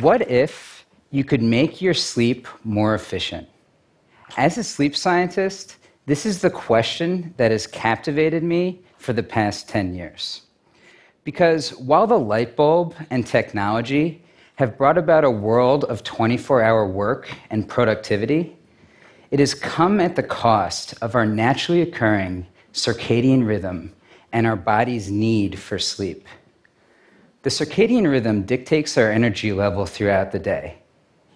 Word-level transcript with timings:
What 0.00 0.30
if 0.30 0.84
you 1.10 1.24
could 1.24 1.42
make 1.42 1.80
your 1.80 1.94
sleep 1.94 2.46
more 2.64 2.94
efficient? 2.94 3.48
As 4.36 4.58
a 4.58 4.62
sleep 4.62 4.94
scientist, 4.94 5.76
this 6.04 6.26
is 6.26 6.42
the 6.42 6.50
question 6.50 7.32
that 7.38 7.50
has 7.50 7.66
captivated 7.66 8.42
me 8.42 8.82
for 8.98 9.14
the 9.14 9.22
past 9.22 9.70
10 9.70 9.94
years. 9.94 10.42
Because 11.24 11.70
while 11.70 12.06
the 12.06 12.18
light 12.18 12.56
bulb 12.56 12.94
and 13.08 13.26
technology 13.26 14.22
have 14.56 14.76
brought 14.76 14.98
about 14.98 15.24
a 15.24 15.30
world 15.30 15.84
of 15.84 16.04
24 16.04 16.62
hour 16.62 16.86
work 16.86 17.34
and 17.48 17.66
productivity, 17.66 18.54
it 19.30 19.40
has 19.40 19.54
come 19.54 19.98
at 19.98 20.14
the 20.14 20.22
cost 20.22 20.92
of 21.00 21.14
our 21.14 21.24
naturally 21.24 21.80
occurring 21.80 22.46
circadian 22.74 23.46
rhythm 23.46 23.94
and 24.30 24.46
our 24.46 24.56
body's 24.56 25.10
need 25.10 25.58
for 25.58 25.78
sleep. 25.78 26.28
The 27.46 27.64
circadian 27.64 28.10
rhythm 28.10 28.42
dictates 28.42 28.98
our 28.98 29.08
energy 29.08 29.52
level 29.52 29.86
throughout 29.86 30.32
the 30.32 30.38
day. 30.40 30.78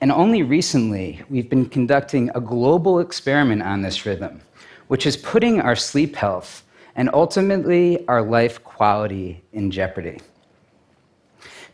And 0.01 0.11
only 0.11 0.43
recently, 0.43 1.23
we've 1.31 1.49
been 1.49 1.69
conducting 1.69 2.33
a 2.35 2.41
global 2.41 2.99
experiment 2.99 3.63
on 3.63 3.83
this 3.83 4.05
rhythm, 4.05 4.41
which 4.89 5.07
is 5.07 5.17
putting 5.17 5.61
our 5.61 5.77
sleep 5.77 6.17
health 6.17 6.65
and 6.97 7.11
ultimately 7.15 8.05
our 8.09 8.23
life 8.23 8.65
quality 8.65 9.45
in 9.53 9.71
jeopardy. 9.71 10.21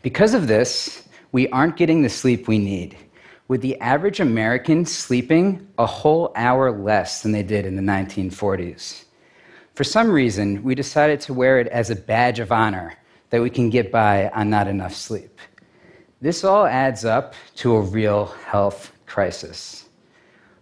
Because 0.03 0.35
of 0.35 0.45
this, 0.45 1.07
we 1.31 1.49
aren't 1.49 1.75
getting 1.75 2.03
the 2.03 2.07
sleep 2.07 2.47
we 2.47 2.59
need, 2.59 2.95
with 3.47 3.61
the 3.61 3.75
average 3.81 4.19
American 4.19 4.85
sleeping 4.85 5.67
a 5.79 5.87
whole 5.87 6.31
hour 6.35 6.71
less 6.71 7.23
than 7.23 7.31
they 7.31 7.41
did 7.41 7.65
in 7.65 7.75
the 7.75 7.81
1940s. 7.81 9.05
For 9.73 9.83
some 9.83 10.11
reason, 10.11 10.61
we 10.61 10.75
decided 10.75 11.21
to 11.21 11.33
wear 11.33 11.59
it 11.59 11.65
as 11.69 11.89
a 11.89 11.95
badge 11.95 12.39
of 12.39 12.51
honor 12.51 12.93
that 13.29 13.41
we 13.41 13.49
can 13.49 13.69
get 13.69 13.91
by 13.91 14.29
on 14.29 14.49
not 14.49 14.67
enough 14.67 14.93
sleep. 14.93 15.39
This 16.21 16.43
all 16.43 16.65
adds 16.65 17.05
up 17.05 17.35
to 17.55 17.75
a 17.75 17.81
real 17.81 18.25
health 18.45 18.91
crisis. 19.05 19.87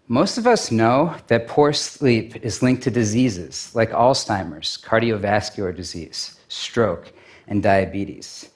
Most 0.08 0.38
of 0.38 0.46
us 0.46 0.72
know 0.72 1.16
that 1.28 1.48
poor 1.48 1.74
sleep 1.74 2.36
is 2.44 2.62
linked 2.62 2.84
to 2.84 2.92
diseases 2.92 3.72
like 3.74 3.92
Alzheimer's, 3.92 4.78
cardiovascular 4.78 5.76
disease, 5.76 6.40
stroke, 6.48 7.12
and 7.48 7.64
diabetes. 7.64 8.52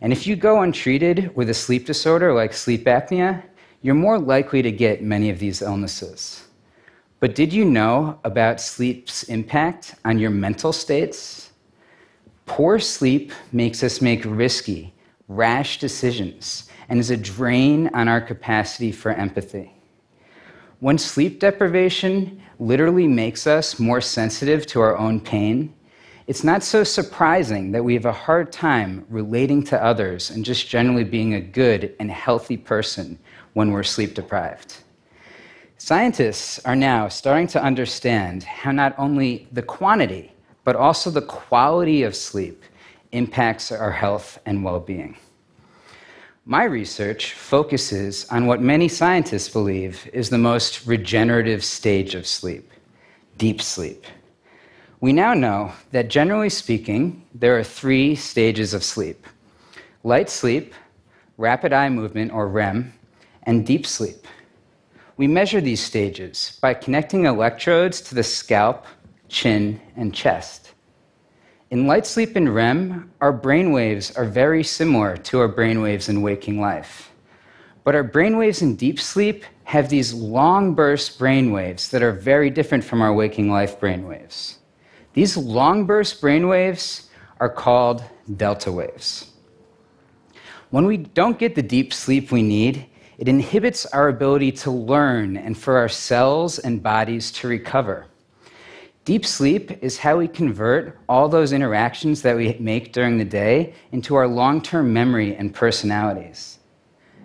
And 0.00 0.12
if 0.12 0.26
you 0.26 0.36
go 0.36 0.62
untreated 0.62 1.34
with 1.36 1.50
a 1.50 1.54
sleep 1.54 1.86
disorder 1.86 2.32
like 2.32 2.52
sleep 2.52 2.84
apnea, 2.84 3.42
you're 3.82 3.94
more 3.94 4.18
likely 4.18 4.62
to 4.62 4.72
get 4.72 5.02
many 5.02 5.30
of 5.30 5.38
these 5.38 5.62
illnesses. 5.62 6.48
But 7.20 7.34
did 7.34 7.52
you 7.52 7.64
know 7.64 8.18
about 8.24 8.60
sleep's 8.60 9.24
impact 9.24 9.94
on 10.04 10.18
your 10.18 10.30
mental 10.30 10.72
states? 10.72 11.47
Poor 12.48 12.78
sleep 12.78 13.32
makes 13.52 13.84
us 13.84 14.00
make 14.00 14.24
risky, 14.24 14.92
rash 15.28 15.78
decisions 15.78 16.68
and 16.88 16.98
is 16.98 17.10
a 17.10 17.16
drain 17.16 17.88
on 17.92 18.08
our 18.08 18.20
capacity 18.20 18.90
for 18.90 19.12
empathy. 19.12 19.70
When 20.80 20.96
sleep 20.96 21.40
deprivation 21.40 22.42
literally 22.58 23.06
makes 23.06 23.46
us 23.46 23.78
more 23.78 24.00
sensitive 24.00 24.66
to 24.68 24.80
our 24.80 24.96
own 24.96 25.20
pain, 25.20 25.74
it's 26.26 26.42
not 26.42 26.62
so 26.62 26.82
surprising 26.82 27.70
that 27.72 27.84
we 27.84 27.94
have 27.94 28.06
a 28.06 28.12
hard 28.12 28.50
time 28.50 29.04
relating 29.08 29.62
to 29.64 29.84
others 29.84 30.30
and 30.30 30.44
just 30.44 30.68
generally 30.68 31.04
being 31.04 31.34
a 31.34 31.40
good 31.40 31.94
and 32.00 32.10
healthy 32.10 32.56
person 32.56 33.18
when 33.52 33.72
we're 33.72 33.82
sleep 33.82 34.14
deprived. 34.14 34.78
Scientists 35.76 36.58
are 36.64 36.76
now 36.76 37.08
starting 37.08 37.46
to 37.48 37.62
understand 37.62 38.42
how 38.42 38.72
not 38.72 38.94
only 38.98 39.46
the 39.52 39.62
quantity, 39.62 40.32
but 40.68 40.76
also 40.76 41.08
the 41.08 41.22
quality 41.22 42.02
of 42.02 42.14
sleep 42.14 42.62
impacts 43.12 43.72
our 43.72 43.90
health 43.90 44.38
and 44.44 44.62
well 44.62 44.78
being. 44.78 45.16
My 46.44 46.64
research 46.64 47.32
focuses 47.32 48.28
on 48.28 48.46
what 48.46 48.60
many 48.60 48.86
scientists 48.86 49.48
believe 49.48 50.06
is 50.12 50.28
the 50.28 50.36
most 50.36 50.86
regenerative 50.86 51.64
stage 51.64 52.14
of 52.14 52.26
sleep 52.26 52.70
deep 53.38 53.62
sleep. 53.62 54.04
We 55.00 55.14
now 55.14 55.32
know 55.32 55.72
that 55.92 56.10
generally 56.10 56.50
speaking, 56.50 57.24
there 57.34 57.58
are 57.58 57.64
three 57.64 58.14
stages 58.14 58.74
of 58.74 58.84
sleep 58.84 59.26
light 60.04 60.28
sleep, 60.28 60.74
rapid 61.38 61.72
eye 61.72 61.88
movement 61.88 62.30
or 62.30 62.46
REM, 62.46 62.92
and 63.44 63.66
deep 63.66 63.86
sleep. 63.86 64.26
We 65.16 65.28
measure 65.28 65.62
these 65.62 65.80
stages 65.80 66.58
by 66.60 66.74
connecting 66.74 67.24
electrodes 67.24 68.02
to 68.02 68.14
the 68.14 68.22
scalp 68.22 68.84
chin, 69.28 69.80
and 69.96 70.14
chest. 70.14 70.72
In 71.70 71.86
light 71.86 72.06
sleep 72.06 72.34
and 72.34 72.54
REM, 72.54 73.12
our 73.20 73.32
brain 73.32 73.72
waves 73.72 74.16
are 74.16 74.24
very 74.24 74.64
similar 74.64 75.16
to 75.18 75.40
our 75.40 75.48
brain 75.48 75.82
waves 75.82 76.08
in 76.08 76.22
waking 76.22 76.60
life. 76.60 77.12
But 77.84 77.94
our 77.94 78.02
brain 78.02 78.38
waves 78.38 78.62
in 78.62 78.76
deep 78.76 78.98
sleep 78.98 79.44
have 79.64 79.88
these 79.88 80.14
long 80.14 80.74
burst 80.74 81.18
brain 81.18 81.52
waves 81.52 81.90
that 81.90 82.02
are 82.02 82.12
very 82.12 82.48
different 82.48 82.84
from 82.84 83.02
our 83.02 83.12
waking 83.12 83.50
life 83.50 83.78
brain 83.78 84.06
waves. 84.06 84.58
These 85.12 85.36
long 85.36 85.84
burst 85.84 86.20
brain 86.20 86.48
waves 86.48 87.10
are 87.40 87.50
called 87.50 88.02
delta 88.36 88.72
waves. 88.72 89.30
When 90.70 90.86
we 90.86 90.96
don't 90.96 91.38
get 91.38 91.54
the 91.54 91.62
deep 91.62 91.92
sleep 91.92 92.30
we 92.30 92.42
need, 92.42 92.86
it 93.18 93.28
inhibits 93.28 93.84
our 93.86 94.08
ability 94.08 94.52
to 94.52 94.70
learn 94.70 95.36
and 95.36 95.56
for 95.56 95.76
our 95.76 95.88
cells 95.88 96.58
and 96.58 96.82
bodies 96.82 97.30
to 97.32 97.48
recover. 97.48 98.06
Deep 99.08 99.24
sleep 99.24 99.82
is 99.82 99.96
how 99.96 100.18
we 100.18 100.28
convert 100.28 100.98
all 101.08 101.30
those 101.30 101.54
interactions 101.54 102.20
that 102.20 102.36
we 102.36 102.54
make 102.60 102.92
during 102.92 103.16
the 103.16 103.24
day 103.24 103.72
into 103.90 104.14
our 104.14 104.28
long 104.28 104.60
term 104.60 104.92
memory 104.92 105.34
and 105.34 105.54
personalities. 105.54 106.58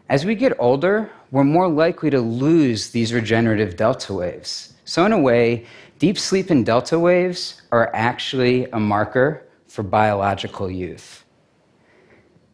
As 0.07 0.23
we 0.23 0.33
get 0.33 0.55
older, 0.59 1.11
we're 1.31 1.43
more 1.43 1.67
likely 1.67 2.09
to 2.09 2.21
lose 2.21 2.91
these 2.91 3.11
regenerative 3.13 3.75
delta 3.75 4.13
waves. 4.13 4.75
So, 4.85 5.05
in 5.05 5.11
a 5.11 5.19
way, 5.19 5.65
deep 5.99 6.17
sleep 6.17 6.49
and 6.51 6.65
delta 6.65 6.97
waves 6.97 7.61
are 7.73 7.91
actually 7.93 8.63
a 8.71 8.79
marker 8.79 9.45
for 9.67 9.83
biological 9.83 10.71
youth. 10.71 11.25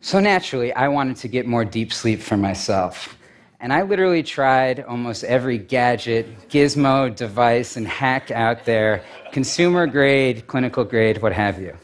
So, 0.01 0.19
naturally, 0.19 0.73
I 0.73 0.87
wanted 0.87 1.17
to 1.17 1.27
get 1.27 1.45
more 1.45 1.65
deep 1.65 1.93
sleep 1.93 2.19
for 2.19 2.35
myself. 2.35 3.15
And 3.61 3.73
I 3.73 3.81
literally 3.81 4.23
tried 4.23 4.85
almost 4.85 5.25
every 5.25 5.57
gadget, 5.57 6.47
gizmo, 6.47 7.13
device, 7.13 7.75
and 7.75 7.85
hack 7.85 8.31
out 8.31 8.63
there 8.63 9.03
consumer 9.33 9.85
grade, 9.85 10.47
clinical 10.47 10.85
grade, 10.85 11.21
what 11.21 11.33
have 11.33 11.61
you. 11.61 11.75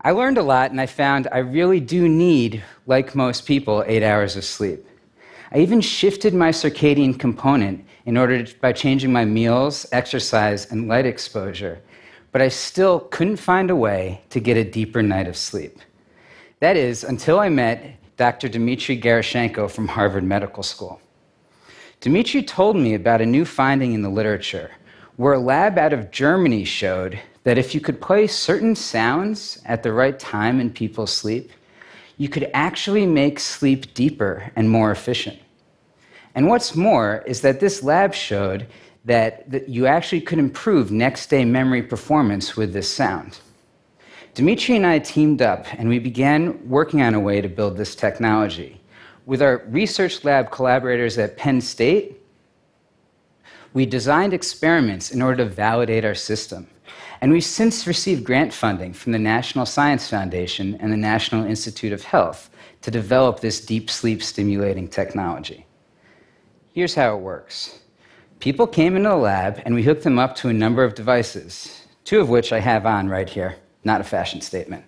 I 0.00 0.12
learned 0.12 0.38
a 0.38 0.42
lot, 0.42 0.70
and 0.70 0.80
I 0.80 0.86
found 0.86 1.26
I 1.32 1.38
really 1.38 1.80
do 1.80 2.08
need, 2.08 2.62
like 2.86 3.16
most 3.16 3.46
people, 3.46 3.82
eight 3.88 4.04
hours 4.04 4.36
of 4.36 4.44
sleep. 4.44 4.86
I 5.50 5.58
even 5.58 5.80
shifted 5.80 6.34
my 6.34 6.50
circadian 6.50 7.18
component 7.18 7.84
in 8.06 8.16
order 8.16 8.44
to, 8.44 8.58
by 8.60 8.72
changing 8.72 9.12
my 9.12 9.24
meals, 9.24 9.86
exercise, 9.90 10.70
and 10.70 10.86
light 10.86 11.06
exposure, 11.06 11.80
but 12.30 12.42
I 12.42 12.48
still 12.48 13.00
couldn't 13.00 13.38
find 13.38 13.70
a 13.70 13.76
way 13.76 14.22
to 14.30 14.38
get 14.38 14.56
a 14.56 14.64
deeper 14.64 15.02
night 15.02 15.26
of 15.26 15.36
sleep. 15.36 15.78
That 16.60 16.76
is, 16.76 17.02
until 17.02 17.40
I 17.40 17.48
met 17.48 17.96
Dr. 18.16 18.48
Dmitry 18.48 18.96
Gerashchenko 19.00 19.68
from 19.68 19.88
Harvard 19.88 20.22
Medical 20.22 20.62
School. 20.62 21.00
Dmitry 22.00 22.44
told 22.44 22.76
me 22.76 22.94
about 22.94 23.20
a 23.20 23.26
new 23.26 23.44
finding 23.44 23.92
in 23.92 24.02
the 24.02 24.08
literature 24.08 24.70
where 25.16 25.32
a 25.32 25.38
lab 25.38 25.78
out 25.78 25.92
of 25.92 26.12
Germany 26.12 26.64
showed 26.64 27.18
that 27.42 27.58
if 27.58 27.74
you 27.74 27.80
could 27.80 28.00
play 28.00 28.28
certain 28.28 28.76
sounds 28.76 29.60
at 29.64 29.82
the 29.82 29.92
right 29.92 30.18
time 30.18 30.60
in 30.60 30.70
people's 30.70 31.12
sleep, 31.12 31.50
you 32.16 32.28
could 32.28 32.48
actually 32.54 33.04
make 33.04 33.40
sleep 33.40 33.92
deeper 33.94 34.50
and 34.54 34.70
more 34.70 34.92
efficient. 34.92 35.38
And 36.36 36.48
what's 36.48 36.76
more 36.76 37.24
is 37.26 37.40
that 37.40 37.58
this 37.58 37.82
lab 37.82 38.14
showed 38.14 38.68
that, 39.04 39.50
that 39.50 39.68
you 39.68 39.86
actually 39.86 40.20
could 40.20 40.38
improve 40.38 40.92
next 40.92 41.30
day 41.30 41.44
memory 41.44 41.82
performance 41.82 42.56
with 42.56 42.72
this 42.72 42.88
sound. 42.88 43.40
Dmitry 44.34 44.74
and 44.74 44.84
I 44.84 44.98
teamed 44.98 45.42
up 45.42 45.64
and 45.74 45.88
we 45.88 46.00
began 46.00 46.68
working 46.68 47.02
on 47.02 47.14
a 47.14 47.20
way 47.20 47.40
to 47.40 47.48
build 47.48 47.76
this 47.76 47.94
technology. 47.94 48.80
With 49.26 49.40
our 49.40 49.62
research 49.68 50.24
lab 50.24 50.50
collaborators 50.50 51.16
at 51.18 51.36
Penn 51.36 51.60
State, 51.60 52.20
we 53.72 53.86
designed 53.86 54.34
experiments 54.34 55.12
in 55.12 55.22
order 55.22 55.44
to 55.44 55.50
validate 55.50 56.04
our 56.04 56.16
system. 56.16 56.66
And 57.20 57.30
we've 57.30 57.44
since 57.44 57.86
received 57.86 58.24
grant 58.24 58.52
funding 58.52 58.92
from 58.92 59.12
the 59.12 59.20
National 59.20 59.66
Science 59.66 60.10
Foundation 60.10 60.74
and 60.80 60.92
the 60.92 60.96
National 60.96 61.44
Institute 61.44 61.92
of 61.92 62.02
Health 62.02 62.50
to 62.82 62.90
develop 62.90 63.38
this 63.38 63.64
deep 63.64 63.88
sleep 63.88 64.20
stimulating 64.20 64.88
technology. 64.88 65.64
Here's 66.72 66.96
how 66.96 67.16
it 67.16 67.20
works 67.20 67.78
people 68.40 68.66
came 68.66 68.96
into 68.96 69.10
the 69.10 69.16
lab 69.16 69.62
and 69.64 69.76
we 69.76 69.84
hooked 69.84 70.02
them 70.02 70.18
up 70.18 70.34
to 70.36 70.48
a 70.48 70.52
number 70.52 70.82
of 70.82 70.96
devices, 70.96 71.84
two 72.04 72.20
of 72.20 72.28
which 72.28 72.52
I 72.52 72.58
have 72.58 72.84
on 72.84 73.08
right 73.08 73.28
here. 73.28 73.56
Not 73.84 74.00
a 74.00 74.04
fashion 74.04 74.40
statement. 74.40 74.84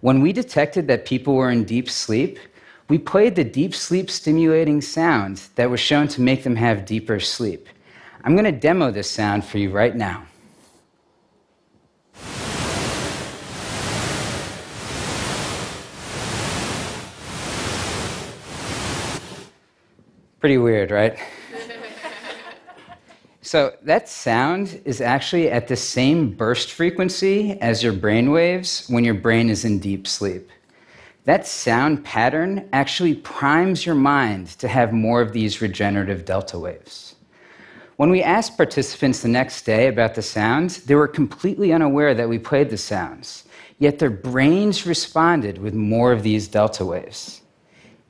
when 0.00 0.20
we 0.20 0.32
detected 0.32 0.88
that 0.88 1.04
people 1.04 1.34
were 1.34 1.50
in 1.50 1.64
deep 1.64 1.88
sleep, 1.88 2.38
we 2.88 2.98
played 2.98 3.36
the 3.36 3.44
deep 3.44 3.74
sleep 3.74 4.10
stimulating 4.10 4.80
sound 4.80 5.42
that 5.54 5.70
was 5.70 5.78
shown 5.78 6.08
to 6.08 6.20
make 6.20 6.42
them 6.42 6.56
have 6.56 6.84
deeper 6.84 7.20
sleep. 7.20 7.68
I'm 8.24 8.32
going 8.34 8.44
to 8.46 8.52
demo 8.52 8.90
this 8.90 9.10
sound 9.10 9.44
for 9.44 9.58
you 9.58 9.70
right 9.70 9.94
now. 9.94 10.26
Pretty 20.40 20.56
weird, 20.56 20.90
right? 20.90 21.18
So, 23.42 23.74
that 23.82 24.08
sound 24.08 24.82
is 24.84 25.00
actually 25.00 25.50
at 25.50 25.66
the 25.66 25.76
same 25.76 26.30
burst 26.30 26.72
frequency 26.72 27.58
as 27.60 27.82
your 27.82 27.94
brain 27.94 28.32
waves 28.32 28.86
when 28.88 29.02
your 29.02 29.14
brain 29.14 29.48
is 29.48 29.64
in 29.64 29.78
deep 29.78 30.06
sleep. 30.06 30.50
That 31.24 31.46
sound 31.46 32.04
pattern 32.04 32.68
actually 32.74 33.14
primes 33.14 33.86
your 33.86 33.94
mind 33.94 34.48
to 34.58 34.68
have 34.68 34.92
more 34.92 35.22
of 35.22 35.32
these 35.32 35.62
regenerative 35.62 36.26
delta 36.26 36.58
waves. 36.58 37.14
When 37.96 38.10
we 38.10 38.22
asked 38.22 38.58
participants 38.58 39.20
the 39.20 39.28
next 39.28 39.62
day 39.62 39.88
about 39.88 40.14
the 40.14 40.22
sounds, 40.22 40.84
they 40.84 40.94
were 40.94 41.08
completely 41.08 41.72
unaware 41.72 42.14
that 42.14 42.28
we 42.28 42.38
played 42.38 42.68
the 42.68 42.78
sounds, 42.78 43.44
yet 43.78 43.98
their 43.98 44.10
brains 44.10 44.86
responded 44.86 45.58
with 45.58 45.72
more 45.72 46.12
of 46.12 46.22
these 46.22 46.46
delta 46.46 46.84
waves. 46.84 47.40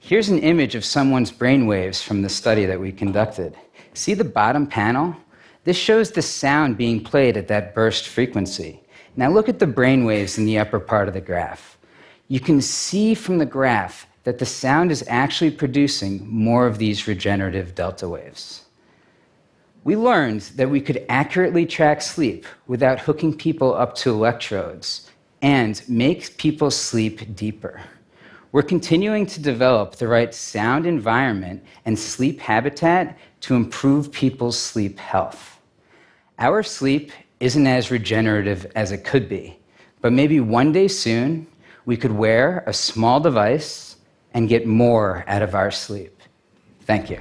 Here's 0.00 0.29
an 0.29 0.38
image 0.41 0.75
of 0.75 0.85
someone's 0.85 1.31
brain 1.31 1.67
waves 1.67 2.03
from 2.03 2.23
the 2.23 2.29
study 2.29 2.67
that 2.67 2.81
we 2.81 2.91
conducted. 2.91 3.56
See 3.94 4.14
the 4.14 4.25
bottom 4.25 4.66
panel? 4.66 5.16
This 5.64 5.76
shows 5.76 6.10
the 6.10 6.22
sound 6.22 6.76
being 6.76 7.02
played 7.02 7.37
at 7.37 7.48
that 7.48 7.75
burst 7.75 8.08
frequency. 8.08 8.82
Now 9.16 9.31
look 9.31 9.48
at 9.48 9.58
the 9.58 9.66
brain 9.66 10.04
waves 10.04 10.38
in 10.38 10.44
the 10.44 10.58
upper 10.58 10.81
part 10.81 11.08
of 11.08 11.14
the 11.14 11.20
graph. 11.20 11.76
You 12.28 12.40
can 12.40 12.60
see 12.60 13.14
from 13.14 13.38
the 13.38 13.46
graph 13.46 14.06
that 14.25 14.38
the 14.38 14.46
sound 14.46 14.90
is 14.92 15.04
actually 15.08 15.50
producing 15.50 16.26
more 16.28 16.66
of 16.66 16.78
these 16.78 17.08
regenerative 17.08 17.75
delta 17.75 18.08
waves. 18.08 18.66
We 19.82 19.96
learned 19.96 20.43
that 20.56 20.70
we 20.70 20.81
could 20.81 21.04
accurately 21.08 21.66
track 21.66 22.02
sleep 22.02 22.46
without 22.66 23.00
hooking 23.00 23.36
people 23.36 23.75
up 23.75 23.94
to 23.96 24.10
electrodes 24.10 25.10
and 25.43 25.82
make 25.88 26.36
people 26.36 26.70
sleep 26.70 27.34
deeper. 27.34 27.82
We're 28.52 28.62
continuing 28.62 29.26
to 29.26 29.41
develop 29.41 29.94
the 29.94 30.08
right 30.08 30.35
sound 30.35 30.85
environment 30.85 31.64
and 31.85 31.97
sleep 31.97 32.41
habitat 32.41 33.17
to 33.43 33.55
improve 33.55 34.11
people's 34.11 34.58
sleep 34.58 34.99
health. 34.99 35.61
Our 36.38 36.64
sleep 36.64 37.12
isn't 37.38 37.67
as 37.67 37.93
regenerative 37.93 38.70
as 38.75 38.91
it 38.91 39.05
could 39.05 39.29
be, 39.29 39.58
but 40.00 40.12
maybe 40.12 40.41
one 40.41 40.73
day 40.73 40.88
soon 40.88 41.47
we 41.85 41.97
could 41.97 42.12
wear 42.12 42.64
a 42.67 42.73
small 42.73 43.20
device 43.20 43.97
and 44.35 44.49
get 44.49 44.67
more 44.67 45.25
out 45.29 45.43
of 45.43 45.55
our 45.55 45.70
sleep. 45.70 46.20
Thank 46.87 47.08
you. 47.08 47.20